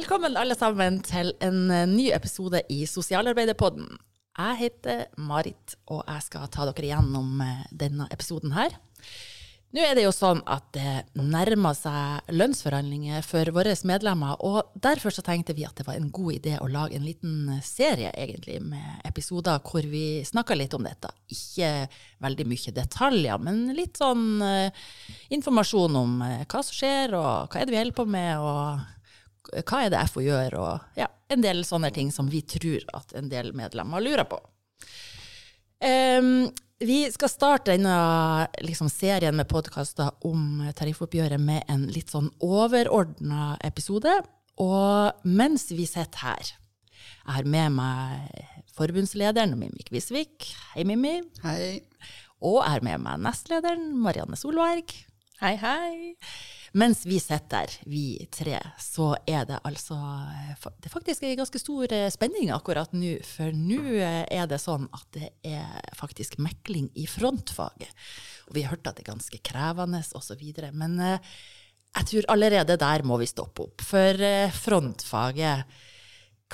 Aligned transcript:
Velkommen 0.00 0.32
alle 0.40 0.54
sammen 0.56 0.94
til 1.04 1.34
en 1.44 1.66
eh, 1.68 1.82
ny 1.84 2.06
episode 2.16 2.62
i 2.72 2.86
Sosialarbeiderpodden. 2.88 3.98
Jeg 4.38 4.56
heter 4.56 5.00
Marit, 5.20 5.74
og 5.92 6.06
jeg 6.08 6.24
skal 6.24 6.46
ta 6.48 6.64
dere 6.70 6.86
igjennom 6.86 7.42
eh, 7.44 7.66
denne 7.82 8.06
episoden 8.08 8.54
her. 8.56 8.72
Nå 9.76 9.82
er 9.84 9.98
det 9.98 10.06
jo 10.06 10.14
sånn 10.16 10.40
at 10.48 10.70
det 10.72 10.94
nærmer 11.20 11.76
seg 11.76 12.32
lønnsforhandlinger 12.32 13.26
for 13.26 13.50
våre 13.52 13.74
medlemmer, 13.84 14.40
og 14.40 14.70
derfor 14.72 15.12
så 15.12 15.24
tenkte 15.26 15.52
vi 15.58 15.66
at 15.68 15.76
det 15.76 15.84
var 15.84 15.98
en 16.00 16.08
god 16.08 16.38
idé 16.38 16.54
å 16.56 16.70
lage 16.72 16.96
en 16.96 17.04
liten 17.04 17.58
serie 17.60 18.08
egentlig 18.14 18.56
med 18.64 19.04
episoder 19.04 19.60
hvor 19.60 19.84
vi 19.84 20.22
snakker 20.24 20.56
litt 20.56 20.78
om 20.78 20.86
dette. 20.88 21.12
Ikke 21.28 21.90
veldig 22.24 22.48
mye 22.48 22.74
detaljer, 22.80 23.44
men 23.44 23.60
litt 23.76 24.00
sånn 24.00 24.40
uh, 24.40 24.88
informasjon 25.28 26.00
om 26.00 26.16
hva 26.24 26.64
som 26.64 26.72
skjer, 26.80 27.14
og 27.20 27.52
hva 27.52 27.60
er 27.60 27.68
det 27.68 27.76
vi 27.76 27.82
holder 27.82 28.00
på 28.00 28.08
med, 28.16 28.40
og 28.40 28.96
hva 29.48 29.84
er 29.84 29.92
det 29.92 30.06
FO 30.12 30.22
gjør, 30.24 30.56
og 30.60 30.98
ja, 31.00 31.08
en 31.32 31.44
del 31.44 31.62
sånne 31.66 31.90
ting 31.94 32.10
som 32.14 32.28
vi 32.30 32.42
tror 32.46 32.84
at 32.96 33.14
en 33.18 33.30
del 33.32 33.52
medlemmer 33.56 34.02
lurer 34.04 34.26
på. 34.28 34.40
Um, 35.80 36.50
vi 36.80 37.02
skal 37.12 37.28
starte 37.28 37.74
denne 37.74 37.94
liksom, 38.64 38.88
serien 38.92 39.36
med 39.36 39.48
podkaster 39.48 40.12
om 40.24 40.62
tariffoppgjøret 40.76 41.40
med 41.40 41.64
en 41.72 41.86
litt 41.92 42.12
sånn 42.12 42.30
overordna 42.44 43.54
episode. 43.64 44.14
Og 44.60 45.24
mens 45.24 45.70
vi 45.72 45.86
sitter 45.88 46.20
her 46.20 46.48
Jeg 46.50 47.32
har 47.32 47.46
med 47.48 47.76
meg 47.78 48.46
forbundslederen 48.76 49.56
Mimmi 49.60 49.84
Kvisvik. 49.88 50.48
Hei, 50.72 50.84
Mimmi. 50.88 51.20
Hei. 51.44 51.82
Og 52.40 52.62
jeg 52.62 52.76
har 52.76 52.86
med 52.86 53.04
meg 53.04 53.20
nestlederen 53.24 53.92
Marianne 54.00 54.40
Solberg. 54.40 54.96
Hei, 55.40 55.54
hei. 55.60 56.16
Mens 56.72 57.02
vi 57.06 57.18
sitter 57.18 57.72
vi 57.90 58.28
tre, 58.30 58.60
så 58.78 59.10
er 59.26 59.46
det 59.48 59.58
altså 59.66 59.96
Det 60.78 60.86
er 60.86 60.92
faktisk 60.92 61.24
en 61.26 61.38
ganske 61.40 61.58
stor 61.58 61.92
eh, 61.94 62.10
spenning 62.14 62.52
akkurat 62.54 62.92
nå. 62.94 63.16
For 63.26 63.50
nå 63.56 63.80
eh, 63.98 64.22
er 64.30 64.46
det 64.50 64.60
sånn 64.62 64.86
at 64.94 65.06
det 65.16 65.32
er 65.42 65.96
faktisk 65.98 66.38
mekling 66.38 66.86
i 66.94 67.08
frontfaget. 67.10 67.90
Og 68.46 68.54
vi 68.54 68.62
har 68.62 68.76
hørt 68.76 68.86
at 68.86 69.00
det 69.00 69.06
er 69.06 69.10
ganske 69.10 69.42
krevende 69.42 70.02
osv. 70.14 70.44
Men 70.70 70.94
eh, 71.02 71.34
jeg 71.98 72.10
tror 72.12 72.30
allerede 72.36 72.78
der 72.78 73.02
må 73.02 73.18
vi 73.18 73.26
stoppe 73.26 73.66
opp. 73.66 73.82
For 73.82 74.22
frontfaget, 74.62 75.66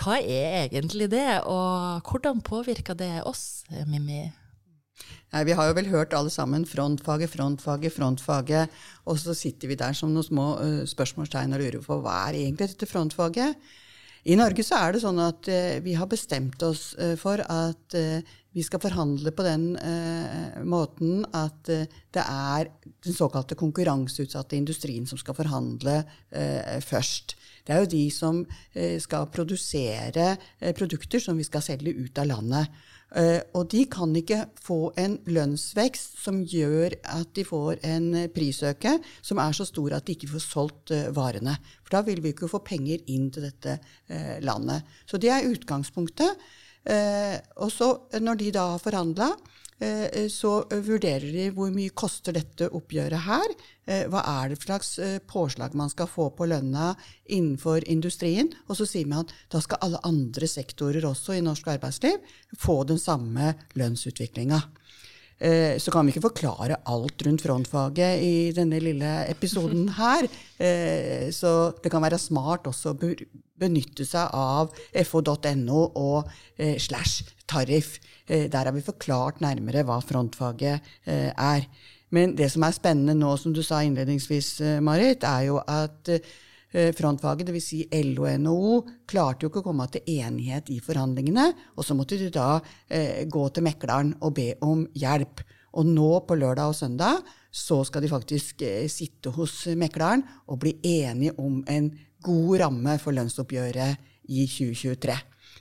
hva 0.00 0.16
er 0.20 0.64
egentlig 0.64 1.10
det? 1.12 1.42
Og 1.44 2.08
hvordan 2.08 2.40
påvirker 2.44 2.96
det 2.96 3.18
oss, 3.28 3.66
Mimmi? 3.84 4.24
Nei, 5.32 5.44
Vi 5.44 5.56
har 5.58 5.68
jo 5.68 5.76
vel 5.76 5.90
hørt 5.90 6.14
alle 6.16 6.30
sammen 6.32 6.64
frontfaget, 6.68 7.32
frontfaget, 7.32 7.92
frontfaget. 7.92 8.76
Og 9.10 9.18
så 9.20 9.34
sitter 9.36 9.68
vi 9.68 9.78
der 9.78 9.96
som 9.96 10.14
noen 10.14 10.26
små 10.26 10.46
uh, 10.60 10.84
spørsmålstegn 10.88 11.56
og 11.56 11.64
lurer 11.64 11.82
på 11.84 11.98
hva 12.00 12.22
er 12.28 12.40
egentlig 12.44 12.70
dette 12.72 12.88
frontfaget? 12.88 13.58
I 14.26 14.34
Norge 14.34 14.64
så 14.66 14.78
er 14.82 14.94
det 14.94 15.04
sånn 15.04 15.20
at 15.22 15.46
uh, 15.50 15.76
vi 15.84 15.94
har 15.98 16.08
bestemt 16.10 16.62
oss 16.66 16.94
uh, 16.98 17.14
for 17.20 17.42
at 17.42 17.98
vi 18.56 18.64
skal 18.64 18.80
forhandle 18.80 19.34
på 19.36 19.44
den 19.44 19.64
måten 20.64 21.26
at 21.36 21.66
det 21.68 22.22
er 22.22 22.70
den 23.04 23.12
såkalte 23.12 23.52
konkurranseutsatte 23.60 24.56
industrien 24.56 25.04
som 25.04 25.20
skal 25.20 25.36
forhandle 25.36 25.98
først. 26.80 27.34
Det 27.68 27.74
er 27.74 27.84
jo 27.84 27.90
de 27.92 28.00
som 28.08 28.40
skal 29.04 29.28
produsere 29.28 30.30
produkter 30.72 31.20
som 31.20 31.36
vi 31.36 31.44
skal 31.44 31.66
selge 31.68 31.92
ut 32.00 32.16
av 32.16 32.30
landet. 32.32 32.72
Eh, 33.14 33.38
og 33.54 33.68
de 33.70 33.84
kan 33.86 34.10
ikke 34.18 34.40
få 34.58 34.90
en 34.98 35.14
lønnsvekst 35.30 36.18
som 36.24 36.40
gjør 36.42 36.96
at 37.14 37.30
de 37.38 37.44
får 37.46 37.78
en 37.86 38.08
prisøke 38.34 38.96
som 39.22 39.38
er 39.38 39.54
så 39.54 39.66
stor 39.68 39.94
at 39.94 40.08
de 40.08 40.16
ikke 40.16 40.32
får 40.32 40.42
solgt 40.42 40.94
eh, 40.96 41.12
varene. 41.14 41.54
For 41.86 41.94
da 41.94 42.02
vil 42.08 42.22
vi 42.24 42.34
ikke 42.34 42.50
få 42.50 42.64
penger 42.66 43.04
inn 43.12 43.30
til 43.30 43.46
dette 43.46 43.78
eh, 44.10 44.36
landet. 44.42 44.82
Så 45.06 45.22
det 45.22 45.30
er 45.32 45.50
utgangspunktet. 45.50 46.46
Og 46.86 47.70
så, 47.74 47.86
når 48.22 48.36
de 48.38 48.50
da 48.54 48.68
har 48.70 48.78
forhandla, 48.78 49.26
Eh, 49.34 49.55
så 50.32 50.50
vurderer 50.70 51.26
de 51.34 51.50
hvor 51.52 51.68
mye 51.74 51.92
koster 51.92 52.32
dette 52.32 52.70
oppgjøret 52.72 53.26
her. 53.26 53.56
Eh, 53.86 54.06
hva 54.10 54.22
er 54.26 54.50
det 54.50 54.58
slags 54.64 54.96
eh, 54.98 55.18
påslag 55.22 55.76
man 55.78 55.90
skal 55.92 56.08
få 56.10 56.30
på 56.34 56.48
lønna 56.50 56.94
innenfor 57.30 57.84
industrien? 57.86 58.48
Og 58.66 58.80
så 58.80 58.86
sier 58.88 59.06
man 59.06 59.22
at 59.26 59.34
da 59.52 59.60
skal 59.62 59.82
alle 59.84 60.00
andre 60.08 60.48
sektorer 60.50 61.06
også 61.06 61.36
i 61.36 61.44
norsk 61.44 61.68
arbeidsliv 61.76 62.18
få 62.58 62.80
den 62.88 62.98
samme 62.98 63.52
lønnsutviklinga. 63.78 64.58
Så 65.36 65.92
kan 65.92 66.06
vi 66.06 66.14
ikke 66.14 66.30
forklare 66.30 66.78
alt 66.88 67.20
rundt 67.26 67.42
frontfaget 67.44 68.22
i 68.24 68.52
denne 68.56 68.78
lille 68.80 69.10
episoden 69.28 69.90
her. 69.98 70.24
Så 71.28 71.50
det 71.84 71.92
kan 71.92 72.00
være 72.00 72.16
smart 72.16 72.64
også 72.70 72.94
å 72.94 73.10
benytte 73.60 74.06
seg 74.08 74.32
av 74.32 74.72
fo.no 75.04 75.82
og 75.92 76.32
slash 76.80 77.36
tariff. 77.48 77.98
Eh, 78.26 78.50
der 78.50 78.64
har 78.64 78.74
vi 78.74 78.84
forklart 78.84 79.40
nærmere 79.44 79.84
hva 79.86 80.00
frontfaget 80.02 80.80
eh, 81.06 81.30
er. 81.30 81.66
Men 82.14 82.34
det 82.38 82.50
som 82.52 82.64
er 82.66 82.74
spennende 82.74 83.16
nå, 83.18 83.32
som 83.38 83.54
du 83.54 83.62
sa 83.66 83.82
innledningsvis, 83.82 84.50
eh, 84.60 84.80
Marit, 84.82 85.24
er 85.26 85.48
jo 85.48 85.60
at 85.62 86.10
frontfaget, 86.96 87.48
dvs. 87.48 87.66
Si 87.66 87.82
LO 88.10 88.26
og 88.26 88.40
NHO, 88.42 88.78
klarte 89.08 89.46
jo 89.46 89.50
ikke 89.50 89.62
å 89.62 89.68
komme 89.68 89.86
til 89.92 90.06
enighet 90.16 90.70
i 90.74 90.80
forhandlingene. 90.84 91.46
Og 91.76 91.86
så 91.86 91.96
måtte 91.98 92.18
de 92.20 92.30
da 92.34 92.56
eh, 92.88 93.24
gå 93.30 93.44
til 93.50 93.66
mekleren 93.66 94.14
og 94.20 94.34
be 94.38 94.50
om 94.66 94.86
hjelp. 94.96 95.44
Og 95.76 95.88
nå 95.88 96.10
på 96.26 96.38
lørdag 96.38 96.72
og 96.72 96.78
søndag 96.78 97.20
så 97.56 97.82
skal 97.84 98.04
de 98.04 98.12
faktisk 98.12 98.64
eh, 98.66 98.88
sitte 98.92 99.32
hos 99.36 99.62
mekleren 99.78 100.24
og 100.46 100.60
bli 100.64 100.76
enige 100.84 101.36
om 101.40 101.62
en 101.68 101.90
god 102.26 102.60
ramme 102.64 102.96
for 103.02 103.16
lønnsoppgjøret 103.16 104.12
i 104.32 104.46
2023. 104.48 105.16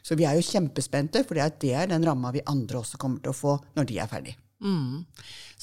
Så 0.06 0.18
vi 0.18 0.26
er 0.28 0.38
jo 0.38 0.46
kjempespente, 0.46 1.24
for 1.26 1.38
det 1.38 1.74
er 1.74 1.90
den 1.90 2.06
ramma 2.06 2.34
vi 2.34 2.44
andre 2.46 2.82
også 2.82 3.00
kommer 3.02 3.24
til 3.24 3.34
å 3.34 3.38
få 3.38 3.58
når 3.78 3.90
de 3.90 4.02
er 4.02 4.12
ferdig. 4.12 4.36
Mm. 4.66 5.06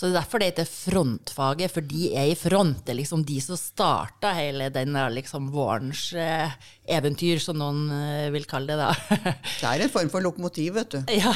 Så 0.02 0.08
det 0.08 0.16
er 0.16 0.22
derfor 0.22 0.40
det 0.40 0.46
heter 0.48 0.66
frontfaget, 0.66 1.70
for 1.70 1.84
de 1.84 2.06
er 2.16 2.30
i 2.32 2.36
front. 2.38 2.80
Det 2.82 2.94
er 2.94 2.98
liksom 3.02 3.20
de 3.28 3.36
som 3.44 3.58
starta 3.60 4.32
hele 4.34 4.70
denne 4.72 5.04
liksom 5.12 5.50
vårens 5.52 6.08
eh, 6.18 6.54
eventyr, 6.96 7.38
som 7.44 7.58
noen 7.60 7.84
eh, 7.92 8.30
vil 8.32 8.48
kalle 8.48 8.72
det. 8.72 8.80
da. 8.80 9.20
det 9.60 9.68
er 9.68 9.84
en 9.84 9.92
form 9.92 10.08
for 10.10 10.24
lokomotiv, 10.24 10.72
vet 10.80 10.96
du. 10.96 11.12
Ja, 11.12 11.30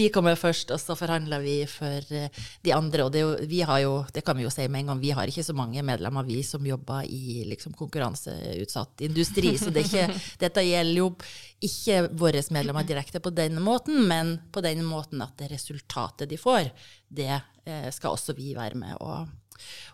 de 0.00 0.08
kommer 0.14 0.34
først, 0.40 0.72
og 0.74 0.80
så 0.80 0.96
forhandler 0.98 1.44
vi 1.44 1.58
for 1.70 2.08
eh, 2.16 2.42
de 2.64 2.74
andre. 2.74 3.04
Og 3.04 3.12
det, 3.14 3.22
vi 3.52 3.60
har 3.68 3.84
jo, 3.84 4.00
det 4.16 4.24
kan 4.26 4.40
vi 4.40 4.48
jo 4.48 4.54
si 4.54 4.64
med 4.66 4.86
en 4.86 4.94
gang, 4.94 5.04
vi 5.04 5.12
har 5.14 5.28
ikke 5.28 5.46
så 5.46 5.54
mange 5.54 5.84
medlemmer, 5.84 6.26
vi 6.26 6.40
som 6.48 6.64
jobber 6.66 7.04
i 7.04 7.44
liksom, 7.52 7.76
konkurranseutsatt 7.78 9.04
industri. 9.06 9.54
Så 9.60 9.70
det 9.70 9.86
ikke, 9.86 10.08
dette 10.40 10.66
gjelder 10.66 11.02
jo 11.04 11.12
ikke 11.64 12.04
våre 12.14 12.42
medlemmer 12.54 12.86
direkte 12.86 13.20
på 13.20 13.32
den 13.34 13.58
måten, 13.62 14.04
men 14.06 14.36
på 14.54 14.62
den 14.62 14.84
måten 14.86 15.22
at 15.24 15.34
det 15.40 15.50
resultatet 15.52 16.30
de 16.30 16.38
får, 16.38 16.70
det 17.08 17.40
Eh, 17.68 17.90
skal 17.92 18.16
også 18.16 18.34
vi 18.36 18.54
være 18.56 18.78
med 18.78 18.96
og 19.04 19.28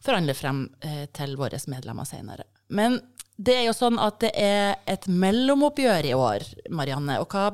forhandle 0.04 0.34
frem 0.36 0.66
eh, 0.84 1.04
til 1.14 1.34
våre 1.40 1.58
medlemmer 1.70 2.06
senere. 2.06 2.46
Men 2.74 3.00
det 3.34 3.56
er 3.58 3.64
jo 3.66 3.74
sånn 3.74 3.98
at 3.98 4.20
det 4.22 4.30
er 4.38 4.76
et 4.90 5.08
mellomoppgjør 5.10 6.10
i 6.10 6.14
år, 6.14 6.44
Marianne. 6.70 7.18
Og 7.22 7.34
hva, 7.34 7.48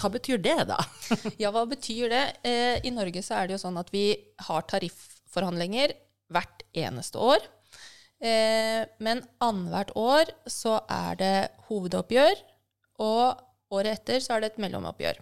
hva 0.00 0.10
betyr 0.16 0.42
det, 0.42 0.56
da? 0.72 0.80
ja, 1.42 1.52
hva 1.54 1.66
betyr 1.70 2.10
det? 2.10 2.24
Eh, 2.42 2.80
I 2.82 2.94
Norge 2.94 3.22
så 3.22 3.38
er 3.38 3.46
det 3.46 3.58
jo 3.58 3.62
sånn 3.66 3.78
at 3.78 3.92
vi 3.94 4.08
har 4.48 4.66
tarifforhandlinger 4.70 5.94
hvert 6.34 6.66
eneste 6.74 7.20
år. 7.20 7.50
Men 8.24 9.18
annethvert 9.44 9.90
år 10.00 10.30
så 10.48 10.78
er 10.88 11.18
det 11.20 11.34
hovedoppgjør, 11.66 12.38
og 13.02 13.40
året 13.74 14.00
etter 14.00 14.22
så 14.22 14.36
er 14.36 14.44
det 14.44 14.52
et 14.52 14.62
mellomoppgjør. 14.64 15.20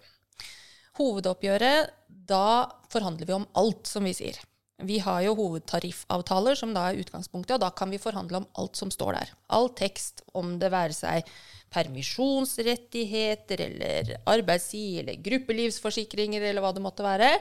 Hovedoppgjøret, 0.99 1.93
da 2.07 2.69
forhandler 2.93 3.29
vi 3.29 3.37
om 3.37 3.47
alt, 3.57 3.87
som 3.89 4.05
vi 4.05 4.13
sier. 4.13 4.37
Vi 4.83 4.99
har 4.99 5.21
jo 5.23 5.35
hovedtariffavtaler, 5.37 6.57
som 6.59 6.73
da 6.75 6.89
er 6.89 6.99
utgangspunktet, 7.01 7.55
og 7.55 7.63
da 7.63 7.69
kan 7.73 7.91
vi 7.93 8.01
forhandle 8.01 8.41
om 8.41 8.47
alt 8.59 8.77
som 8.77 8.91
står 8.93 9.17
der. 9.17 9.33
All 9.53 9.69
tekst, 9.77 10.23
om 10.35 10.57
det 10.61 10.71
være 10.73 10.95
seg 10.97 11.29
permisjonsrettigheter 11.73 13.63
eller 13.65 14.11
arbeidstid 14.29 14.99
eller 15.01 15.21
gruppelivsforsikringer 15.25 16.41
eller 16.49 16.61
hva 16.61 16.73
det 16.75 16.83
måtte 16.85 17.05
være, 17.05 17.31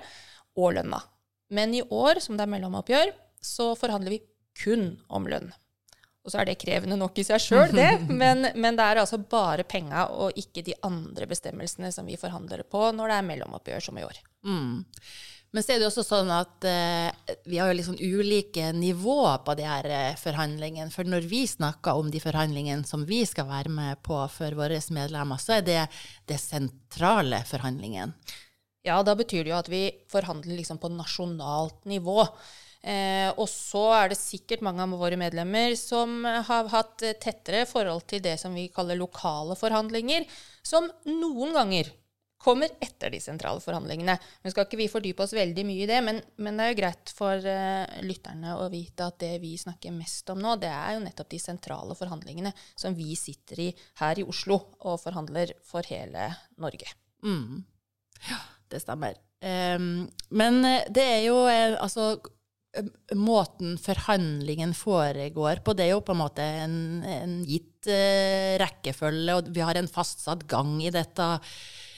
og 0.57 0.77
lønna. 0.77 1.01
Men 1.53 1.75
i 1.77 1.83
år, 1.83 2.21
som 2.25 2.37
det 2.39 2.47
er 2.47 2.55
mellomoppgjør, 2.55 3.13
så 3.43 3.73
forhandler 3.77 4.17
vi 4.17 4.23
kun 4.63 4.95
om 5.13 5.27
lønn. 5.29 5.51
Og 6.23 6.31
så 6.31 6.39
er 6.39 6.49
det 6.49 6.61
krevende 6.63 6.97
nok 6.99 7.19
i 7.19 7.25
seg 7.27 7.43
sjøl, 7.43 7.73
det, 7.75 7.91
men, 8.23 8.47
men, 8.55 8.79
det 8.79 8.87
er 8.87 9.03
altså 9.03 9.19
bare 9.19 9.67
penga 9.67 10.07
og 10.15 10.39
ikke 10.39 10.63
de 10.67 10.77
andre 10.87 11.27
bestemmelsene 11.31 11.91
som 11.95 12.07
vi 12.07 12.19
forhandler 12.21 12.63
på 12.63 12.93
når 12.95 13.11
det 13.11 13.19
er 13.19 13.29
mellomoppgjør, 13.33 13.87
som 13.89 13.99
i 13.99 14.07
år. 14.07 14.23
Mm. 14.47 14.85
Men 15.53 15.65
så 15.65 15.75
er 15.75 15.83
det 15.83 15.89
også 15.91 16.05
sånn 16.07 16.31
at 16.33 16.65
eh, 16.65 17.35
vi 17.45 17.59
har 17.61 17.69
jo 17.69 17.77
liksom 17.77 17.99
ulike 18.01 18.71
nivåer 18.73 19.43
på 19.45 19.57
de 19.59 19.67
her 19.69 19.89
eh, 19.93 20.15
forhandlingene. 20.17 20.89
For 20.95 21.05
når 21.05 21.27
vi 21.29 21.43
snakker 21.51 21.99
om 22.01 22.09
de 22.13 22.23
forhandlingene 22.25 22.89
som 22.89 23.05
vi 23.09 23.21
skal 23.29 23.51
være 23.51 23.73
med 23.73 24.01
på 24.07 24.17
for 24.33 24.57
våre 24.57 24.81
medlemmer, 24.97 25.43
så 25.43 25.59
er 25.59 25.67
det 25.67 25.83
det 26.31 26.41
sentrale 26.41 27.43
forhandlingen. 27.51 28.15
Ja, 28.83 28.97
da 29.05 29.13
betyr 29.19 29.45
det 29.45 29.53
jo 29.53 29.61
at 29.61 29.69
vi 29.71 29.85
forhandler 30.11 30.57
liksom 30.57 30.81
på 30.81 30.91
nasjonalt 30.91 31.85
nivå. 31.85 32.25
Eh, 32.83 33.31
og 33.39 33.47
så 33.51 33.85
er 33.95 34.11
det 34.11 34.19
sikkert 34.19 34.65
mange 34.67 34.83
av 34.83 34.95
våre 34.99 35.19
medlemmer 35.21 35.77
som 35.79 36.25
har 36.27 36.71
hatt 36.73 37.05
tettere 37.23 37.63
forhold 37.71 38.09
til 38.11 38.25
det 38.25 38.35
som 38.43 38.55
vi 38.59 38.67
kaller 38.75 38.99
lokale 38.99 39.55
forhandlinger, 39.59 40.27
som 40.67 40.91
noen 41.07 41.55
ganger 41.55 41.93
kommer 42.43 42.73
etter 42.83 43.13
de 43.15 43.21
sentrale 43.23 43.63
forhandlingene. 43.63 44.17
Nå 44.43 44.51
skal 44.51 44.67
ikke 44.67 44.81
vi 44.81 44.91
fordype 44.91 45.23
oss 45.25 45.35
veldig 45.37 45.65
mye 45.67 45.85
i 45.85 45.89
det, 45.89 46.01
men, 46.05 46.19
men 46.43 46.59
det 46.59 46.65
er 46.65 46.73
jo 46.73 46.79
greit 46.81 47.13
for 47.15 47.47
uh, 47.47 48.01
lytterne 48.03 48.57
å 48.59 48.67
vite 48.73 49.07
at 49.07 49.21
det 49.23 49.37
vi 49.43 49.55
snakker 49.61 49.95
mest 49.95 50.33
om 50.35 50.43
nå, 50.43 50.57
det 50.63 50.73
er 50.73 50.97
jo 50.97 51.05
nettopp 51.05 51.31
de 51.31 51.43
sentrale 51.43 51.97
forhandlingene 51.99 52.55
som 52.75 52.97
vi 52.99 53.15
sitter 53.19 53.69
i 53.69 53.71
her 54.03 54.19
i 54.19 54.27
Oslo 54.27 54.59
og 54.81 54.99
forhandler 55.05 55.55
for 55.67 55.87
hele 55.87 56.33
Norge. 56.63 56.91
Mm. 57.23 57.63
Ja, 58.27 58.43
det 58.75 58.83
stemmer. 58.83 59.19
Um, 59.43 60.09
men 60.35 60.63
eh, 60.67 60.87
det 60.91 61.03
er 61.03 61.25
jo 61.29 61.41
uh, 61.47 61.79
altså 61.83 62.15
Måten 63.19 63.77
forhandlingen 63.77 64.73
foregår 64.73 65.61
på, 65.65 65.75
det 65.77 65.87
er 65.87 65.93
jo 65.93 66.03
på 66.07 66.15
en 66.15 66.23
måte 66.23 66.47
en, 66.65 66.77
en 67.05 67.39
gitt 67.45 67.91
eh, 67.91 68.57
rekkefølge, 68.63 69.37
og 69.37 69.51
vi 69.53 69.65
har 69.65 69.77
en 69.77 69.91
fastsatt 69.93 70.47
gang 70.49 70.79
i 70.81 70.93
dette 70.95 71.29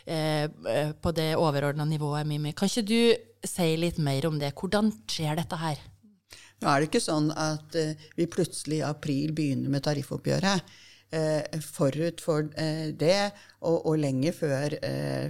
Eh, 0.06 0.44
eh, 0.44 0.92
på 1.00 1.12
det 1.16 1.32
overordna 1.36 1.84
nivået, 1.84 2.26
Mimi. 2.26 2.52
Kan 2.52 2.68
ikke 2.68 2.84
du 2.84 3.46
si 3.48 3.68
litt 3.80 3.98
mer 3.98 4.26
om 4.28 4.36
det? 4.40 4.52
Hvordan 4.52 4.90
skjer 5.08 5.38
dette 5.38 5.56
her? 5.56 5.80
Nå 6.60 6.68
er 6.68 6.80
det 6.80 6.90
ikke 6.90 7.00
sånn 7.00 7.30
at 7.32 7.76
eh, 7.80 7.96
vi 8.18 8.28
plutselig 8.28 8.82
i 8.82 8.88
april 8.88 9.32
begynner 9.36 9.72
med 9.72 9.84
tariffoppgjøret. 9.86 10.74
Uh, 11.14 11.60
forut 11.62 12.18
for 12.18 12.48
det, 12.98 13.18
og, 13.62 13.84
og, 13.84 13.92
lenge 14.02 14.32
før 14.34 14.72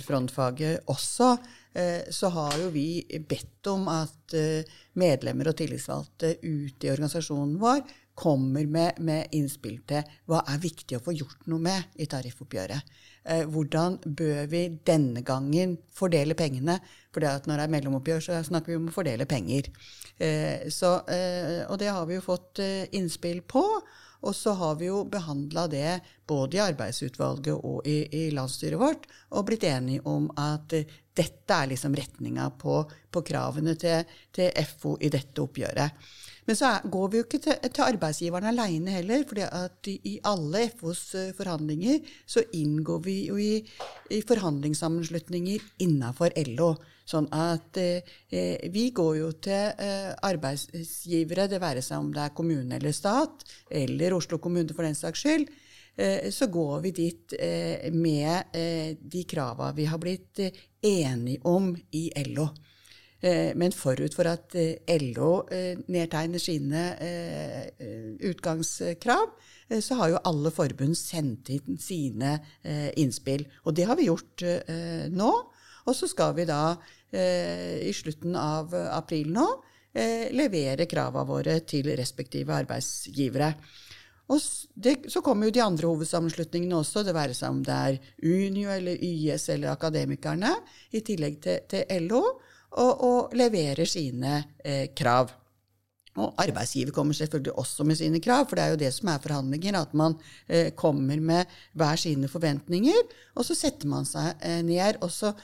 frontfaget 0.01 0.87
også, 0.89 1.35
så 1.75 2.29
har 2.31 2.55
jo 2.61 2.69
vi 2.71 3.03
bedt 3.27 3.67
om 3.67 3.89
at 3.91 4.35
medlemmer 4.95 5.49
og 5.51 5.57
tillitsvalgte 5.59 6.37
ute 6.45 6.87
i 6.87 6.93
organisasjonen 6.93 7.57
vår 7.59 7.81
kommer 8.15 8.67
med, 8.67 9.01
med 9.03 9.35
innspill 9.35 9.81
til 9.89 10.07
hva 10.31 10.45
er 10.51 10.63
viktig 10.63 10.99
å 10.99 11.03
få 11.03 11.15
gjort 11.17 11.49
noe 11.51 11.63
med 11.63 11.99
i 11.99 12.07
tariffoppgjøret. 12.11 12.95
Eh, 13.25 13.43
hvordan 13.51 13.99
bør 14.05 14.47
vi 14.53 14.63
denne 14.87 15.25
gangen 15.27 15.77
fordele 15.95 16.37
pengene? 16.39 16.79
For 17.15 17.25
når 17.25 17.49
det 17.49 17.67
er 17.67 17.75
mellomoppgjør, 17.75 18.23
så 18.23 18.41
snakker 18.47 18.75
vi 18.75 18.79
om 18.79 18.89
å 18.91 18.95
fordele 18.95 19.27
penger. 19.27 19.71
Eh, 20.19 20.71
så, 20.71 20.97
eh, 21.11 21.65
og 21.67 21.79
det 21.83 21.91
har 21.91 22.07
vi 22.07 22.19
jo 22.19 22.25
fått 22.25 22.63
innspill 22.93 23.43
på. 23.43 23.65
Og 24.25 24.35
så 24.37 24.55
har 24.57 24.79
vi 24.81 24.89
jo 24.89 25.03
behandla 25.05 25.67
det 25.69 26.01
både 26.27 26.57
i 26.57 26.63
arbeidsutvalget 26.65 27.55
og 27.55 27.85
i, 27.89 27.99
i, 28.09 28.23
landsstyret 28.33 28.81
vårt, 28.81 29.09
og 29.37 29.47
blitt 29.49 29.67
enige 29.69 30.05
om 30.09 30.31
at 30.41 30.73
dette 31.15 31.57
er 31.57 31.69
liksom 31.71 31.95
retninga 31.95 32.49
på, 32.61 32.79
på 33.13 33.25
kravene 33.27 33.77
til, 33.81 34.09
til 34.33 34.65
FO 34.71 34.97
i 35.01 35.13
dette 35.13 35.45
oppgjøret. 35.45 36.09
Men 36.45 36.57
så 36.57 36.71
går 36.85 37.11
vi 37.11 37.21
jo 37.21 37.27
ikke 37.27 37.41
til, 37.47 37.61
til 37.73 37.87
arbeidsgiveren 37.87 38.51
aleine 38.51 38.99
heller. 38.99 39.25
For 39.29 39.41
i 39.89 40.17
alle 40.29 40.67
FOs 40.77 41.05
eh, 41.19 41.31
forhandlinger 41.37 42.03
så 42.27 42.45
inngår 42.53 43.05
vi 43.07 43.19
jo 43.31 43.39
i, 43.41 43.63
i 44.13 44.21
forhandlingssammenslutninger 44.29 45.65
innafor 45.87 46.37
LO. 46.53 46.75
Sånn 47.09 47.27
at 47.37 47.77
eh, 47.81 48.15
eh, 48.33 48.65
vi 48.73 48.89
går 48.97 49.17
jo 49.19 49.31
til 49.45 49.77
eh, 49.77 50.13
arbeidsgivere, 50.25 51.49
det 51.53 51.61
være 51.61 51.85
seg 51.85 52.01
om 52.01 52.13
det 52.15 52.23
er 52.25 52.37
kommune 52.37 52.79
eller 52.79 52.97
stat, 52.97 53.45
eller 53.69 54.17
Oslo 54.17 54.41
kommune 54.41 54.73
for 54.73 54.89
den 54.89 54.97
saks 54.97 55.25
skyld, 55.25 55.51
eh, 56.01 56.31
så 56.33 56.49
går 56.53 56.79
vi 56.87 56.95
dit 56.97 57.37
med 57.93 58.57
de 59.01 59.25
krava 59.29 59.73
vi 59.77 59.89
har 59.89 60.01
blitt 60.01 60.41
enige 60.85 61.45
om 61.49 61.75
i 61.93 62.09
LO. 62.33 62.49
Eh, 63.25 63.55
men 63.57 63.73
forut 63.73 64.13
for 64.13 64.29
at 64.29 64.53
eh, 64.61 64.99
LO 65.01 65.47
eh, 65.49 65.79
nedtegner 65.89 66.43
sine 66.43 66.83
utgangskrav, 68.25 69.33
så 69.81 69.97
har 69.97 70.11
jo 70.13 70.21
alle 70.29 70.51
forbund 70.53 70.97
sendt 70.99 71.49
inn 71.55 71.79
sine 71.81 72.35
innspill. 73.01 73.47
Og 73.65 73.73
det 73.77 73.87
har 73.89 73.97
vi 73.97 74.11
gjort 74.11 74.45
nå. 75.11 75.31
Og 75.85 75.97
så 75.97 76.09
skal 76.09 76.35
vi 76.37 76.45
da 76.49 76.77
i 77.17 77.93
slutten 77.97 78.37
av 78.37 78.75
april 78.77 79.33
nå 79.33 79.47
levere 80.37 80.87
krava 80.91 81.25
våre 81.25 81.57
til 81.65 81.89
respektive 81.97 82.55
arbeidsgivere. 82.61 83.51
Og 84.29 84.41
det, 84.77 84.99
så 85.13 85.25
kommer 85.25 85.49
jo 85.49 85.57
de 85.57 85.65
andre 85.65 85.89
hovedsammenslutningene 85.89 86.77
også, 86.77 87.03
det 87.05 87.17
være 87.17 87.37
seg 87.37 87.57
om 87.57 87.65
det 87.65 87.81
er 87.89 87.99
Unio 88.21 88.73
eller 88.73 89.01
YS 89.01 89.49
eller 89.57 89.73
Akademikerne, 89.73 90.53
i 90.93 91.01
tillegg 91.05 91.41
til, 91.45 91.65
til 91.73 92.05
LO 92.05 92.23
og, 92.81 92.93
og 93.07 93.35
leverer 93.39 93.89
sine 93.89 94.37
eh, 94.65 94.91
krav. 94.97 95.33
Og 96.15 96.37
arbeidsgiver 96.39 96.95
kommer 96.95 97.17
selvfølgelig 97.17 97.57
også 97.59 97.85
med 97.85 97.99
sine 97.99 98.21
krav, 98.23 98.47
for 98.47 98.57
det 98.59 98.65
er 98.65 98.75
jo 98.75 98.81
det 98.85 98.93
som 98.95 99.11
er 99.11 99.23
forhandlinger, 99.23 99.81
at 99.81 99.95
man 99.99 100.15
eh, 100.47 100.71
kommer 100.79 101.19
med 101.21 101.51
hver 101.75 101.99
sine 101.99 102.31
forventninger, 102.31 103.01
og 103.35 103.47
så 103.47 103.57
setter 103.59 103.91
man 103.91 104.07
seg 104.07 104.31
eh, 104.41 104.63
ned. 104.63 105.03
og 105.03 105.11
så 105.11 105.35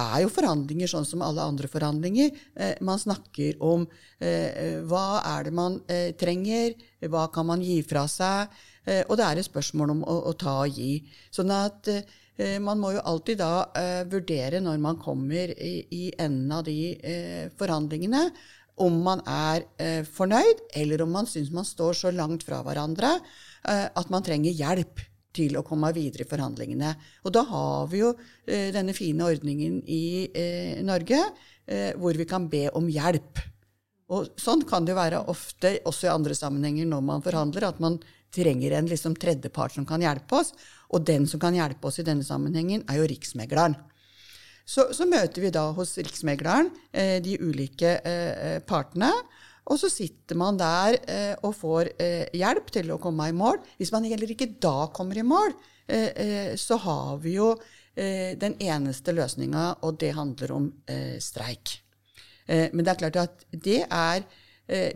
er 0.00 0.22
jo 0.24 0.30
forhandlinger 0.32 0.88
sånn 0.90 1.04
som 1.06 1.22
alle 1.22 1.44
andre 1.46 1.68
forhandlinger. 1.70 2.32
Eh, 2.56 2.72
man 2.80 2.98
snakker 2.98 3.60
om 3.62 3.84
eh, 4.18 4.80
hva 4.88 5.20
er 5.36 5.46
det 5.46 5.54
man 5.54 5.78
eh, 5.86 6.10
trenger, 6.18 6.74
hva 7.06 7.28
kan 7.34 7.46
man 7.52 7.62
gi 7.62 7.78
fra 7.86 8.06
seg, 8.10 8.50
eh, 8.86 9.04
og 9.06 9.20
det 9.20 9.28
er 9.28 9.42
et 9.42 9.50
spørsmål 9.50 9.94
om 9.98 10.02
å, 10.02 10.16
å 10.32 10.34
ta 10.40 10.62
og 10.64 10.80
gi. 10.80 11.04
Sånn 11.30 11.52
at 11.54 11.92
man 12.62 12.80
må 12.80 12.94
jo 12.94 13.02
alltid 13.04 13.40
da 13.40 13.52
eh, 13.76 14.04
vurdere 14.08 14.62
når 14.64 14.78
man 14.80 14.98
kommer 15.00 15.50
i, 15.52 15.74
i 15.92 16.06
enden 16.16 16.52
av 16.56 16.64
de 16.64 16.78
eh, 16.96 17.46
forhandlingene, 17.58 18.22
om 18.80 18.96
man 19.04 19.20
er 19.28 19.66
eh, 19.80 20.02
fornøyd, 20.08 20.64
eller 20.80 21.04
om 21.04 21.14
man 21.18 21.28
syns 21.28 21.52
man 21.52 21.68
står 21.68 21.96
så 21.98 22.12
langt 22.14 22.44
fra 22.46 22.62
hverandre 22.64 23.12
eh, 23.18 23.86
at 23.86 24.12
man 24.12 24.24
trenger 24.24 24.56
hjelp 24.56 25.04
til 25.36 25.54
å 25.58 25.64
komme 25.66 25.92
videre 25.94 26.24
i 26.24 26.30
forhandlingene. 26.30 26.94
Og 27.22 27.34
da 27.34 27.44
har 27.46 27.90
vi 27.92 28.00
jo 28.02 28.14
eh, 28.46 28.70
denne 28.74 28.96
fine 28.96 29.28
ordningen 29.28 29.78
i 29.86 30.82
Norge 30.86 31.22
hvor 31.70 32.16
vi 32.18 32.24
kan 32.26 32.48
be 32.50 32.64
om 32.74 32.88
hjelp. 32.90 33.38
Og 34.10 34.32
sånn 34.42 34.64
kan 34.66 34.82
det 34.82 34.90
jo 34.90 34.98
være 34.98 35.20
ofte 35.30 35.76
også 35.86 36.08
i 36.08 36.10
andre 36.10 36.34
sammenhenger 36.34 36.88
når 36.90 37.04
man 37.06 37.22
forhandler, 37.22 37.68
at 37.68 37.78
man 37.78 38.00
trenger 38.34 38.76
en 38.78 38.90
liksom 38.90 39.16
tredjepart 39.18 39.74
som 39.76 39.86
kan 39.88 40.02
hjelpe 40.02 40.40
oss. 40.40 40.54
Og 40.94 41.04
den 41.06 41.26
som 41.30 41.40
kan 41.42 41.56
hjelpe 41.56 41.90
oss 41.90 42.00
i 42.02 42.06
denne 42.06 42.26
sammenhengen, 42.26 42.84
er 42.88 43.00
jo 43.00 43.08
Riksmegleren. 43.10 43.76
Så, 44.70 44.90
så 44.94 45.06
møter 45.08 45.42
vi 45.42 45.52
da 45.54 45.70
hos 45.74 45.96
Riksmegleren 45.98 46.70
eh, 46.92 47.18
de 47.22 47.38
ulike 47.42 47.96
eh, 48.06 48.58
partene. 48.66 49.10
Og 49.70 49.78
så 49.78 49.90
sitter 49.92 50.38
man 50.38 50.58
der 50.58 50.96
eh, 51.10 51.34
og 51.46 51.54
får 51.58 51.92
eh, 52.00 52.30
hjelp 52.38 52.70
til 52.74 52.90
å 52.94 53.00
komme 53.02 53.28
i 53.30 53.36
mål. 53.36 53.60
Hvis 53.78 53.92
man 53.94 54.06
heller 54.08 54.30
ikke 54.32 54.52
da 54.62 54.88
kommer 54.94 55.18
i 55.18 55.26
mål, 55.26 55.54
eh, 55.86 56.08
eh, 56.10 56.52
så 56.58 56.80
har 56.86 57.20
vi 57.22 57.36
jo 57.38 57.54
den 58.00 58.54
eneste 58.62 59.12
løsninga, 59.12 59.82
og 59.84 59.96
det 60.00 60.12
handler 60.16 60.52
om 60.54 60.68
streik. 61.20 61.72
men 62.46 62.84
det 62.86 62.92
er 62.92 63.00
klart 63.02 63.18
at 63.20 63.42
det 63.50 63.80
er 63.82 64.22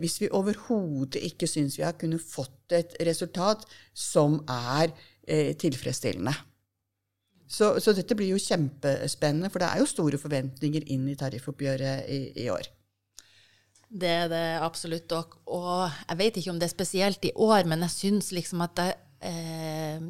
hvis 0.01 0.19
vi 0.21 0.31
overhodet 0.31 1.21
ikke 1.27 1.49
syns 1.49 1.77
vi 1.79 1.85
har 1.85 1.97
kunnet 1.99 2.23
fått 2.23 2.75
et 2.75 2.95
resultat 3.07 3.65
som 3.93 4.39
er 4.49 4.93
eh, 5.27 5.53
tilfredsstillende. 5.59 6.33
Så, 7.45 7.75
så, 7.79 7.93
dette 7.93 8.15
blir 8.17 8.31
jo 8.33 8.41
kjempespennende, 8.41 9.51
for 9.53 9.61
det 9.61 9.69
er 9.69 9.81
jo 9.81 9.89
store 9.89 10.17
forventninger 10.17 10.87
inn 10.91 11.05
i 11.11 11.17
tariffoppgjøret 11.19 12.09
i, 12.09 12.19
i 12.41 12.49
år. 12.49 12.71
Det 13.85 14.09
er 14.09 14.29
det 14.31 14.45
absolutt. 14.65 15.11
Og, 15.13 15.35
og, 15.53 15.83
jeg 16.09 16.19
vet 16.19 16.39
ikke 16.41 16.55
om 16.55 16.59
det 16.59 16.67
er 16.67 16.73
spesielt 16.73 17.27
i 17.29 17.33
år, 17.35 17.67
men 17.69 17.85
jeg 17.85 17.93
syns 17.93 18.31
liksom 18.35 18.63
at 18.65 18.73
det 18.79 18.87
eh, 19.21 20.01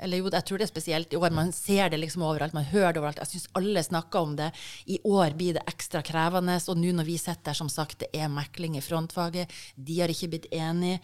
Eller 0.00 0.20
jo, 0.20 0.30
jeg 0.32 0.46
tror 0.46 0.60
det 0.60 0.66
er 0.66 0.72
spesielt 0.72 1.12
i 1.12 1.18
år. 1.20 1.34
Man 1.34 1.52
ser 1.52 1.90
det 1.92 2.00
liksom 2.00 2.24
overalt, 2.26 2.56
man 2.56 2.68
hører 2.68 2.94
det 2.94 3.02
overalt. 3.02 3.20
Jeg 3.22 3.34
syns 3.34 3.50
alle 3.58 3.82
snakker 3.84 4.26
om 4.26 4.36
det. 4.38 4.50
I 4.86 5.00
år 5.04 5.36
blir 5.38 5.58
det 5.58 5.66
ekstra 5.70 6.02
krevende. 6.06 6.58
Og 6.68 6.80
nå 6.80 6.94
når 6.96 7.08
vi 7.08 7.18
sitter 7.20 7.50
der, 7.50 7.60
som 7.60 7.70
sagt, 7.72 8.00
det 8.04 8.10
er 8.16 8.32
mekling 8.32 8.78
i 8.78 8.84
frontfaget, 8.84 9.50
de 9.76 10.00
har 10.00 10.12
ikke 10.12 10.32
blitt 10.34 10.50
enige. 10.52 11.00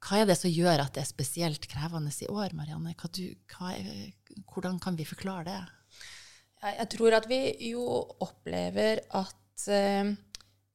Hva 0.00 0.22
er 0.22 0.30
det 0.30 0.38
som 0.40 0.52
gjør 0.52 0.80
at 0.86 0.94
det 0.96 1.02
er 1.02 1.10
spesielt 1.10 1.66
krevende 1.68 2.12
i 2.12 2.30
år, 2.32 2.54
Marianne? 2.56 2.94
Hva 2.96 3.10
du, 3.12 3.26
hva 3.52 3.74
er, 3.76 4.14
hvordan 4.48 4.80
kan 4.80 4.96
vi 4.96 5.08
forklare 5.08 5.44
det? 5.50 5.60
Jeg 6.64 6.88
tror 6.92 7.16
at 7.16 7.28
vi 7.28 7.38
jo 7.70 7.84
opplever 8.20 9.00
at 9.16 9.68
eh, 9.72 10.12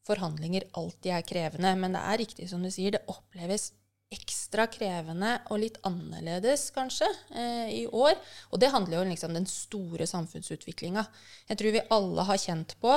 forhandlinger 0.06 0.68
alltid 0.78 1.12
er 1.14 1.26
krevende. 1.26 1.74
Men 1.82 1.98
det 1.98 2.04
er 2.06 2.22
riktig 2.22 2.50
som 2.50 2.64
du 2.64 2.72
sier, 2.74 2.96
det 2.96 3.06
oppleves 3.12 3.72
ekstra 4.14 4.68
krevende 4.72 5.32
og 5.52 5.60
litt 5.62 5.78
annerledes, 5.88 6.70
kanskje, 6.76 7.08
eh, 7.34 7.70
i 7.82 7.86
år. 7.88 8.16
Og 8.52 8.60
det 8.60 8.72
handler 8.72 9.00
jo 9.00 9.10
liksom 9.10 9.32
om 9.32 9.40
den 9.40 9.50
store 9.50 10.08
samfunnsutviklinga. 10.08 11.06
Jeg 11.50 11.58
tror 11.58 11.72
vi 11.72 11.88
alle 11.90 12.28
har 12.30 12.38
kjent 12.38 12.76
på 12.82 12.94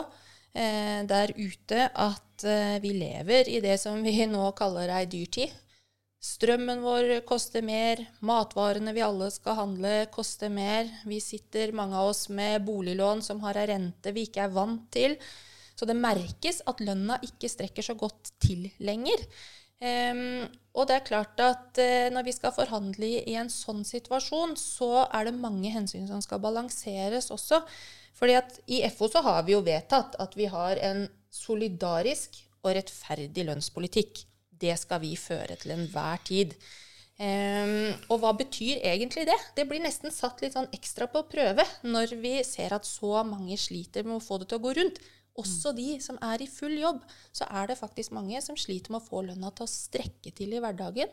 eh, 0.55 1.05
der 1.09 1.33
ute 1.37 1.89
at 1.95 2.45
eh, 2.45 2.79
vi 2.81 2.93
lever 2.93 3.49
i 3.49 3.61
det 3.61 3.79
som 3.81 4.03
vi 4.03 4.27
nå 4.27 4.53
kaller 4.53 4.93
ei 4.99 5.07
dyrtid. 5.07 5.51
Strømmen 6.19 6.81
vår 6.83 7.21
koster 7.23 7.63
mer, 7.63 8.01
matvarene 8.27 8.91
vi 8.93 9.05
alle 9.07 9.29
skal 9.31 9.55
handle, 9.55 10.09
koster 10.11 10.51
mer. 10.51 10.89
Vi 11.07 11.21
sitter, 11.23 11.71
mange 11.73 11.95
av 11.95 12.11
oss, 12.11 12.27
med 12.29 12.65
boliglån 12.67 13.23
som 13.23 13.41
har 13.45 13.57
ei 13.61 13.69
rente 13.71 14.13
vi 14.13 14.27
ikke 14.27 14.49
er 14.49 14.57
vant 14.57 14.89
til. 14.91 15.15
Så 15.79 15.87
det 15.87 15.95
merkes 15.95 16.59
at 16.67 16.83
lønna 16.83 17.21
ikke 17.23 17.51
strekker 17.53 17.87
så 17.87 17.95
godt 17.95 18.33
til 18.43 18.67
lenger. 18.83 19.23
Um, 19.79 20.49
og 20.75 20.89
det 20.91 20.97
er 20.97 21.07
klart 21.07 21.39
at 21.43 21.79
uh, 21.79 22.09
når 22.11 22.27
vi 22.27 22.35
skal 22.35 22.55
forhandle 22.55 23.13
i, 23.21 23.37
en 23.39 23.51
sånn 23.53 23.85
situasjon, 23.87 24.57
så 24.59 25.07
er 25.07 25.29
det 25.29 25.39
mange 25.39 25.71
hensyn 25.71 26.09
som 26.11 26.23
skal 26.25 26.43
balanseres 26.43 27.31
også. 27.35 27.63
Fordi 28.19 28.35
at 28.41 28.59
i 28.67 28.83
FO 28.91 29.07
så 29.13 29.23
har 29.23 29.45
vi 29.47 29.55
jo 29.55 29.63
vedtatt 29.63 30.19
at 30.19 30.35
vi 30.39 30.49
har 30.51 30.81
en 30.83 31.07
solidarisk 31.31 32.41
og 32.65 32.75
rettferdig 32.75 33.47
lønnspolitikk. 33.47 34.25
Det 34.59 34.75
skal 34.81 35.03
vi 35.05 35.15
føre 35.15 35.55
til 35.61 35.77
enhver 35.77 36.25
tid. 36.27 36.57
Um, 37.19 37.95
og 38.11 38.21
hva 38.23 38.31
betyr 38.39 38.83
egentlig 38.87 39.25
det? 39.27 39.39
Det 39.55 39.67
blir 39.71 39.83
nesten 39.83 40.11
satt 40.15 40.43
litt 40.43 40.55
sånn 40.55 40.71
ekstra 40.75 41.09
på 41.11 41.25
prøve 41.31 41.65
når 41.83 42.15
vi 42.23 42.37
ser 42.47 42.75
at 42.77 42.87
så 42.87 43.25
mange 43.27 43.59
sliter 43.59 44.07
med 44.07 44.21
å 44.21 44.23
få 44.23 44.39
det 44.39 44.51
til 44.51 44.59
å 44.61 44.67
gå 44.67 44.75
rundt. 44.79 45.01
Også 45.39 45.73
de 45.77 45.99
som 46.03 46.19
er 46.25 46.43
i 46.43 46.51
full 46.51 46.75
jobb, 46.81 47.05
så 47.33 47.47
er 47.51 47.71
det 47.71 47.79
faktisk 47.79 48.15
mange 48.17 48.41
som 48.45 48.59
sliter 48.59 48.95
med 48.95 49.03
å 49.03 49.09
få 49.09 49.23
lønna 49.29 49.53
til 49.55 49.69
å 49.69 49.71
strekke 49.71 50.35
til 50.35 50.57
i 50.57 50.63
hverdagen. 50.63 51.13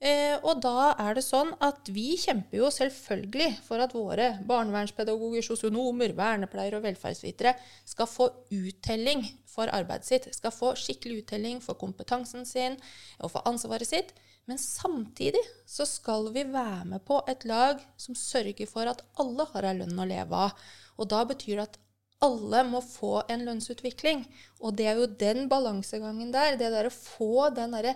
Eh, 0.00 0.38
og 0.48 0.62
da 0.64 0.94
er 0.96 1.18
det 1.18 1.26
sånn 1.26 1.50
at 1.60 1.90
vi 1.92 2.14
kjemper 2.16 2.62
jo 2.62 2.70
selvfølgelig 2.72 3.50
for 3.66 3.82
at 3.84 3.92
våre 3.92 4.30
barnevernspedagoger, 4.48 5.44
sosionomer, 5.44 6.14
vernepleiere 6.16 6.78
og 6.78 6.86
velferdsvitere 6.86 7.52
skal 7.84 8.08
få 8.08 8.30
uttelling 8.56 9.26
for 9.50 9.68
arbeidet 9.68 10.08
sitt. 10.08 10.30
Skal 10.32 10.54
få 10.56 10.72
skikkelig 10.80 11.26
uttelling 11.26 11.60
for 11.60 11.76
kompetansen 11.76 12.48
sin 12.48 12.78
og 13.20 13.34
for 13.34 13.44
ansvaret 13.50 13.90
sitt. 13.90 14.14
Men 14.48 14.56
samtidig 14.58 15.42
så 15.68 15.84
skal 15.84 16.30
vi 16.32 16.46
være 16.48 16.88
med 16.94 17.04
på 17.04 17.20
et 17.28 17.44
lag 17.44 17.84
som 18.00 18.16
sørger 18.16 18.72
for 18.72 18.88
at 18.88 19.04
alle 19.20 19.44
har 19.52 19.68
ei 19.68 19.76
lønn 19.82 20.00
å 20.00 20.08
leve 20.08 20.44
av. 20.48 20.56
Og 20.96 21.12
da 21.12 21.26
betyr 21.28 21.60
det 21.60 21.68
at 21.68 21.78
alle 22.24 22.62
må 22.68 22.80
få 22.84 23.22
en 23.32 23.44
lønnsutvikling. 23.46 24.24
Og 24.60 24.76
det 24.76 24.88
er 24.90 24.98
jo 25.00 25.10
den 25.20 25.46
balansegangen 25.50 26.32
der, 26.34 26.58
det 26.60 26.72
der 26.74 26.88
å 26.88 26.94
få 26.94 27.48
den 27.56 27.76
derre 27.76 27.94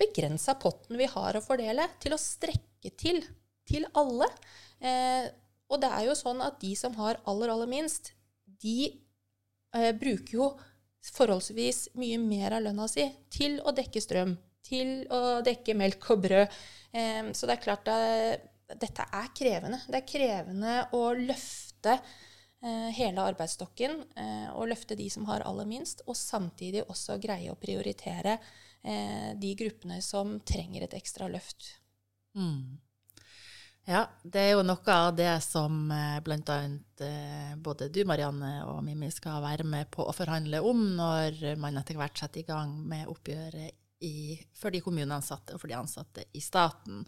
begrensa 0.00 0.54
potten 0.60 0.98
vi 1.00 1.08
har 1.08 1.36
å 1.36 1.44
fordele, 1.44 1.86
til 2.02 2.16
å 2.16 2.20
strekke 2.20 2.92
til 2.98 3.22
til 3.68 3.86
alle. 3.96 4.26
Eh, 4.82 5.28
og 5.72 5.80
det 5.80 5.88
er 5.94 6.08
jo 6.08 6.18
sånn 6.18 6.42
at 6.44 6.58
de 6.60 6.72
som 6.76 6.96
har 6.98 7.20
aller, 7.30 7.52
aller 7.52 7.70
minst, 7.70 8.12
de 8.44 8.90
eh, 8.90 9.92
bruker 9.96 10.36
jo 10.36 10.48
forholdsvis 11.12 11.92
mye 11.98 12.18
mer 12.22 12.58
av 12.58 12.66
lønna 12.66 12.88
si 12.90 13.06
til 13.32 13.60
å 13.62 13.72
dekke 13.74 14.02
strøm, 14.02 14.34
til 14.66 15.06
å 15.14 15.40
dekke 15.46 15.76
melk 15.78 16.10
og 16.12 16.26
brød. 16.26 16.58
Eh, 16.92 17.30
så 17.32 17.48
det 17.48 17.56
er 17.56 17.64
klart 17.64 17.88
at 17.94 18.76
dette 18.82 19.06
er 19.06 19.32
krevende. 19.36 19.80
Det 19.86 20.02
er 20.02 20.10
krevende 20.10 20.76
å 20.98 21.06
løfte 21.16 21.96
Eh, 22.00 22.31
hele 22.94 23.24
arbeidsstokken 23.26 23.98
eh, 24.16 24.48
og 24.54 24.68
løfte 24.70 24.96
de 24.98 25.08
som 25.10 25.26
har 25.26 25.44
aller 25.48 25.66
minst, 25.68 26.04
og 26.06 26.18
samtidig 26.18 26.84
også 26.86 27.18
greie 27.22 27.50
å 27.50 27.58
prioritere 27.58 28.36
eh, 28.36 29.32
de 29.38 29.52
gruppene 29.58 29.98
som 30.04 30.38
trenger 30.46 30.86
et 30.86 30.96
ekstra 30.98 31.28
løft. 31.32 31.74
Mm. 32.38 32.78
Ja, 33.90 34.04
det 34.22 34.38
er 34.38 34.52
jo 34.54 34.62
noe 34.62 34.94
av 34.94 35.08
det 35.18 35.32
som 35.42 35.88
bl.a. 36.22 36.58
både 37.58 37.88
du, 37.90 38.04
Marianne, 38.06 38.52
og 38.70 38.78
Mimmi 38.86 39.08
skal 39.10 39.42
være 39.42 39.66
med 39.66 39.90
på 39.90 40.06
å 40.06 40.14
forhandle 40.14 40.60
om 40.62 40.84
når 41.00 41.56
man 41.58 41.80
etter 41.80 41.98
hvert 41.98 42.22
setter 42.22 42.44
i 42.44 42.46
gang 42.46 42.76
med 42.86 43.10
oppgjøret 43.10 43.74
i, 44.06 44.38
for 44.54 44.70
de 44.74 44.82
kommuneansatte 44.84 45.56
og 45.56 45.62
for 45.64 45.70
de 45.70 45.78
ansatte 45.78 46.28
i 46.30 46.42
staten. 46.42 47.02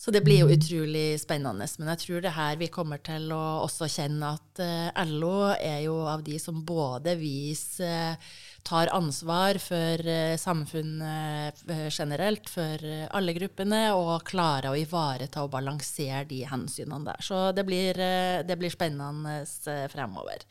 Så 0.00 0.08
det 0.10 0.22
blir 0.24 0.40
jo 0.40 0.54
utrolig 0.54 1.18
spennende. 1.20 1.66
Men 1.76 1.90
jeg 1.92 2.00
tror 2.00 2.22
det 2.24 2.32
her 2.32 2.54
vi 2.56 2.70
kommer 2.72 3.02
til 3.04 3.26
å 3.36 3.40
også 3.66 3.84
kjenne 3.92 4.30
at 4.32 4.62
uh, 4.64 5.02
LO 5.10 5.50
er 5.52 5.82
jo 5.84 5.98
av 6.08 6.22
de 6.24 6.38
som 6.40 6.62
både 6.64 7.18
viser 7.20 8.14
uh, 8.14 8.30
tar 8.64 8.88
ansvar 8.96 9.60
for 9.60 10.00
uh, 10.08 10.38
samfunnet 10.40 11.60
generelt, 11.92 12.48
for 12.48 12.86
alle 13.12 13.36
gruppene, 13.36 13.82
og 13.92 14.24
klarer 14.30 14.72
å 14.72 14.80
ivareta 14.80 15.44
og 15.44 15.52
balansere 15.52 16.24
de 16.32 16.46
hensynene 16.48 17.04
der. 17.10 17.20
Så 17.20 17.50
det 17.52 17.66
blir, 17.68 18.00
det 18.48 18.56
blir 18.56 18.72
spennende 18.72 19.42
fremover. 19.92 20.48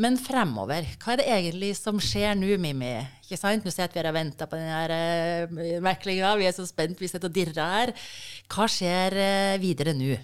Men 0.00 0.16
fremover, 0.16 0.86
hva 1.02 1.12
er 1.12 1.20
det 1.20 1.28
egentlig 1.28 1.74
som 1.76 1.98
skjer 2.00 2.32
nå, 2.38 2.54
Mimmi? 2.62 2.94
Ikke 3.20 3.36
sant? 3.36 3.66
Nå 3.66 3.72
ser 3.72 3.84
jeg 3.84 3.90
at 3.90 3.96
vi 3.98 4.04
har 4.06 4.16
venta 4.16 4.46
på 4.48 4.56
denne 4.56 5.00
uh, 5.52 5.80
meklinga, 5.84 6.30
vi 6.40 6.46
er 6.48 6.54
så 6.56 6.64
spent, 6.64 7.02
vi 7.02 7.10
sitter 7.10 7.28
og 7.28 7.36
dirrer 7.36 7.74
her. 7.74 7.92
Hva 8.48 8.68
skjer 8.70 9.18
uh, 9.20 9.60
videre 9.60 9.92
nå? 9.98 10.14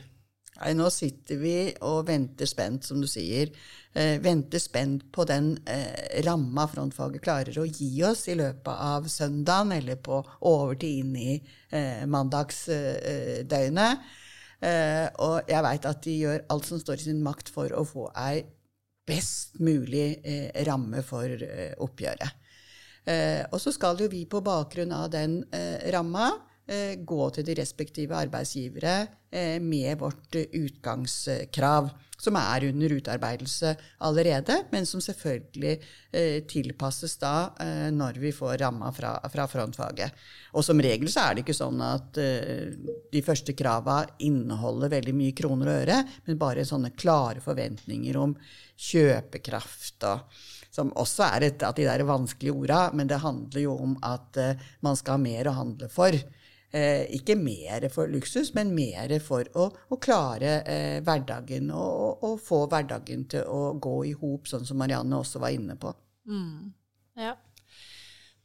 Nei, 0.56 0.73
Nå 0.78 0.88
sitter 0.92 1.40
vi 1.42 1.56
og 1.85 2.06
venter 2.09 2.49
spent, 2.49 2.87
som 2.88 3.02
du 3.02 3.09
sier. 3.11 3.50
Eh, 3.92 4.16
venter 4.25 4.61
spent 4.61 5.04
på 5.12 5.26
den 5.28 5.50
eh, 5.68 6.23
ramma 6.25 6.64
frontfaget 6.68 7.25
klarer 7.25 7.59
å 7.61 7.66
gi 7.68 7.90
oss 8.09 8.25
i 8.33 8.37
løpet 8.38 8.73
av 8.73 9.09
søndagen, 9.12 9.75
eller 9.76 10.00
på 10.00 10.23
overtid 10.49 11.02
inn 11.02 11.12
i 11.21 11.35
eh, 11.37 12.06
mandagsdøgnet. 12.09 14.09
Eh, 14.64 15.06
og 15.21 15.52
jeg 15.52 15.64
veit 15.68 15.90
at 15.92 16.02
de 16.09 16.18
gjør 16.23 16.47
alt 16.52 16.68
som 16.68 16.80
står 16.80 17.02
i 17.02 17.09
sin 17.11 17.25
makt 17.25 17.52
for 17.52 17.76
å 17.76 17.85
få 17.85 18.09
ei 18.16 18.47
best 19.06 19.60
mulig 19.62 20.20
eh, 20.25 20.64
ramme 20.66 21.02
for 21.06 21.30
eh, 21.30 21.72
oppgjøret. 21.82 22.42
Eh, 23.06 23.42
og 23.52 23.60
så 23.62 23.70
skal 23.75 24.00
jo 24.02 24.10
vi 24.10 24.25
på 24.26 24.42
bakgrunn 24.42 24.94
av 24.94 25.10
den 25.12 25.38
eh, 25.54 25.86
ramma 25.94 26.32
eh, 26.66 26.98
gå 26.98 27.28
til 27.36 27.46
de 27.46 27.54
respektive 27.60 28.18
arbeidsgivere 28.18 28.96
med 29.60 29.98
vårt 30.00 30.36
utgangskrav, 30.36 31.90
som 32.16 32.36
er 32.40 32.64
under 32.70 32.94
utarbeidelse 32.96 33.74
allerede, 34.08 34.54
men 34.72 34.86
som 34.88 35.02
selvfølgelig 35.04 35.74
tilpasses 36.48 37.18
da 37.20 37.32
når 37.92 38.16
vi 38.22 38.32
får 38.32 38.56
ramma 38.62 38.88
fra, 38.96 39.10
fra, 39.28 39.44
frontfaget. 39.52 40.16
Og 40.56 40.64
som 40.64 40.80
regel 40.80 41.10
så 41.12 41.26
er 41.26 41.36
det 41.36 41.44
ikke 41.44 41.58
sånn 41.58 41.82
at 41.84 42.16
de 42.16 43.22
første 43.26 43.52
krava 43.58 43.98
inneholder 44.24 44.94
veldig 44.96 45.16
mye 45.18 45.36
kroner 45.36 45.72
og 45.72 45.80
øre, 45.82 46.00
men 46.24 46.40
bare 46.40 46.64
sånne 46.64 46.94
klare 46.96 47.44
forventninger 47.44 48.16
om 48.16 48.32
kjøpekraft 48.88 50.08
og 50.08 50.38
som 50.76 50.90
også 51.00 51.24
er 51.30 51.46
et 51.46 51.62
av 51.64 51.76
de 51.76 51.86
der 51.86 52.04
vanskelige 52.04 52.52
orda, 52.52 52.80
men 52.92 53.08
det 53.08 53.22
handler 53.22 53.62
jo 53.62 53.76
om 53.80 53.94
at 54.04 54.36
man 54.84 54.98
skal 54.98 55.16
ha 55.16 55.22
mer 55.22 55.48
å 55.48 55.56
handle 55.56 55.88
for. 55.92 56.16
Uh, 56.75 57.06
ikke 57.14 57.37
mer 57.38 57.87
for 57.94 58.11
luksus, 58.11 58.50
men 58.56 58.73
mer 58.75 59.12
for 59.23 59.46
å, 59.54 59.68
å 59.70 59.99
klare 60.02 60.56
eh, 60.66 60.96
hverdagen 61.06 61.70
og, 61.70 62.25
og, 62.26 62.40
få 62.42 62.64
hverdagen 62.66 63.23
til 63.30 63.46
å 63.46 63.76
gå 63.80 63.94
i 64.11 64.14
hop, 64.18 64.50
sånn 64.50 64.66
som 64.66 64.80
Marianne 64.82 65.20
også 65.23 65.40
var 65.40 65.54
inne 65.54 65.78
på. 65.80 65.94
Mm. 66.26 66.75
Ja. 67.23 67.37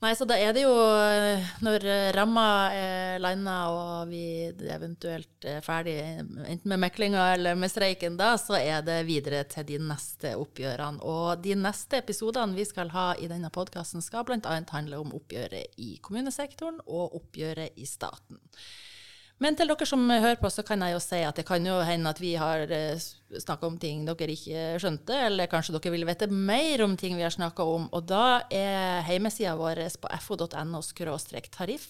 Nei, 0.02 0.16
så 0.18 0.26
da 0.26 0.34
er 0.34 0.56
det 0.58 0.64
jo, 0.64 0.74
eh, 0.74 1.50
når 1.62 1.84
ramma 2.16 2.46
er 2.74 3.20
landa 3.22 3.58
og 3.70 4.10
vi 4.10 4.50
eventuelt 4.50 5.46
er 5.46 5.62
ferdig 5.62 5.94
enten 6.02 6.72
med 6.72 6.82
meklinga 6.82 7.28
eller 7.36 7.60
med 7.60 7.70
streiken, 7.70 8.18
da, 8.18 8.32
så 8.42 8.58
er 8.58 8.82
det 8.82 9.04
videre 9.06 9.44
til 9.46 9.68
de 9.70 9.78
neste 9.92 10.34
oppgjørene. 10.42 11.06
Og 11.06 11.44
de 11.46 11.54
neste 11.54 12.02
episodene 12.02 12.58
vi 12.58 12.66
skal 12.66 12.90
ha 12.96 13.12
i 13.14 13.30
denne 13.30 13.54
podkasten, 13.54 14.02
skal 14.02 14.26
bl.a. 14.26 14.58
handle 14.74 15.04
om 15.04 15.14
oppgjøret 15.20 15.78
i 15.78 15.94
kommunesektoren 16.02 16.82
og 16.88 17.20
oppgjøret 17.22 17.78
i 17.78 17.86
staten. 17.86 18.42
Men 19.42 19.56
til 19.58 19.72
dere 19.72 19.86
som 19.90 20.04
hører 20.06 20.38
på, 20.38 20.50
så 20.54 20.62
kan 20.66 20.84
jeg 20.86 20.94
jo 20.94 21.00
si 21.02 21.20
at 21.26 21.40
det 21.40 21.48
kan 21.48 21.66
jo 21.66 21.80
hende 21.82 22.12
at 22.14 22.20
vi 22.22 22.36
har 22.38 22.70
eh, 22.70 23.02
snakka 23.42 23.66
om 23.72 23.78
ting 23.82 24.04
dere 24.06 24.36
ikke 24.36 24.66
skjønte, 24.84 25.18
eller 25.32 25.50
kanskje 25.50 25.74
dere 25.74 25.94
vil 25.96 26.06
vite 26.06 26.28
mer 26.30 26.84
om 26.86 26.94
ting 27.00 27.18
vi 27.18 27.26
har 27.26 27.34
snakka 27.34 27.66
om. 27.66 27.88
Og 27.90 28.06
da 28.06 28.44
er 28.54 29.02
hjemmesida 29.10 29.56
vår 29.58 29.82
på 30.04 30.12
fo.no 30.22 30.84
tariff. 31.56 31.88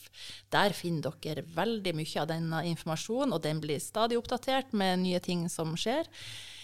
Der 0.53 0.77
finner 0.77 1.11
dere 1.19 1.43
veldig 1.43 1.95
mye 1.99 2.23
av 2.23 2.31
denne 2.31 2.63
informasjonen, 2.71 3.35
og 3.35 3.43
den 3.43 3.59
blir 3.59 3.83
stadig 3.83 4.19
oppdatert 4.21 4.71
med 4.71 5.03
nye 5.03 5.19
ting 5.19 5.49
som 5.51 5.75
skjer. 5.75 6.07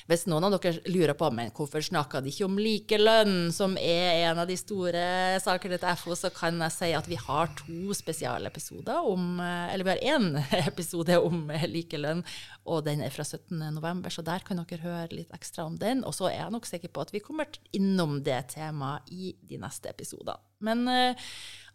Hvis 0.07 0.23
noen 0.31 0.45
av 0.47 0.53
dere 0.55 0.79
lurer 0.87 1.11
på 1.19 1.27
men 1.35 1.49
hvorfor 1.51 1.83
snakker 1.83 2.23
de 2.23 2.31
ikke 2.31 2.45
om 2.47 2.55
likelønn, 2.61 3.49
som 3.51 3.73
er 3.75 4.23
en 4.29 4.39
av 4.39 4.47
de 4.47 4.55
store 4.55 5.01
sakene 5.43 5.79
til 5.81 5.99
FO, 5.99 6.15
så 6.15 6.31
kan 6.31 6.61
jeg 6.63 6.75
si 6.77 6.91
at 6.95 7.09
vi 7.11 7.19
har 7.19 7.51
to 7.59 7.95
spesialepisoder 7.97 9.03
om 9.03 9.41
Eller 9.43 9.83
vi 9.83 9.93
har 9.93 10.15
én 10.15 10.29
episode 10.71 11.19
om 11.19 11.51
likelønn, 11.67 12.23
og 12.63 12.85
den 12.87 13.03
er 13.03 13.11
fra 13.11 13.27
17.11., 13.27 14.07
så 14.15 14.23
der 14.23 14.47
kan 14.47 14.63
dere 14.63 14.83
høre 14.83 15.11
litt 15.11 15.35
ekstra 15.35 15.67
om 15.67 15.75
den. 15.79 16.05
Og 16.07 16.15
så 16.15 16.29
er 16.31 16.39
jeg 16.39 16.55
nok 16.55 16.67
sikker 16.69 16.91
på 16.93 17.03
at 17.03 17.11
vi 17.11 17.23
kommer 17.23 17.51
innom 17.75 18.21
det 18.23 18.39
temaet 18.55 19.11
i 19.11 19.35
de 19.43 19.59
neste 19.59 19.91
episodene. 19.91 20.39
Men 20.65 20.87
uh, 20.89 21.27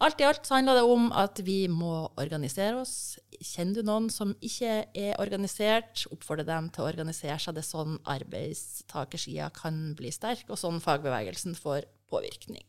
alt 0.02 0.20
i 0.20 0.26
alt 0.26 0.46
så 0.46 0.56
handler 0.58 0.80
det 0.80 0.86
om 0.90 1.10
at 1.14 1.38
vi 1.46 1.60
må 1.70 2.08
organisere 2.20 2.80
oss. 2.80 3.20
Kjenner 3.38 3.78
du 3.78 3.86
noen 3.86 4.08
som 4.10 4.34
ikke 4.42 4.82
er 4.98 5.14
organisert, 5.22 6.04
oppfordre 6.10 6.46
dem 6.48 6.70
til 6.74 6.84
å 6.84 6.90
organisere 6.90 7.38
seg. 7.42 7.54
Det 7.54 7.62
er 7.62 7.70
sånn 7.70 7.96
arbeidstakersida 8.10 9.52
kan 9.54 9.92
bli 9.98 10.10
sterk, 10.14 10.48
og 10.50 10.58
sånn 10.60 10.82
fagbevegelsen 10.82 11.54
får 11.58 11.86
påvirkning. 12.12 12.66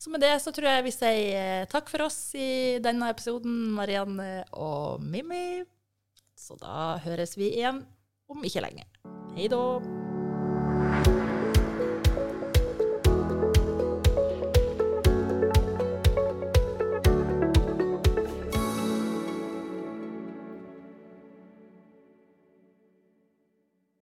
Så 0.00 0.12
med 0.12 0.22
det 0.24 0.32
så 0.40 0.52
tror 0.56 0.70
jeg 0.70 0.86
vi 0.86 0.94
sier 0.94 1.34
eh, 1.36 1.66
takk 1.68 1.90
for 1.92 2.06
oss 2.06 2.32
i 2.32 2.80
denne 2.80 3.10
episoden, 3.12 3.68
Marianne 3.76 4.46
og 4.56 5.04
Mimmi. 5.04 5.60
Så 6.32 6.56
da 6.60 6.96
høres 7.04 7.36
vi 7.36 7.52
igjen 7.52 7.84
om 8.32 8.44
ikke 8.48 8.64
lenge. 8.64 8.88
Hei 9.36 9.50
da. 9.52 9.99